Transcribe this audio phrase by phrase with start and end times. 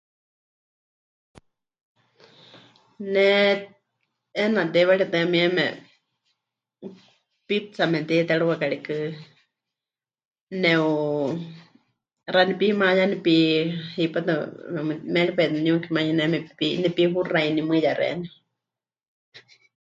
[3.13, 3.27] Ne
[4.35, 5.65] 'eena teiwaritɨ́a mieme,
[7.47, 8.95] pizza memɨte'itérɨwa karikɨ,
[10.61, 10.85] neu...
[12.27, 13.35] 'axa nepimayá, nepi...
[13.97, 14.33] hipátɨ
[14.73, 14.93] memu...
[15.13, 16.67] méripaɨ niuki manuyɨne nepi...
[16.83, 18.31] nepihuxainímɨya xeeníu.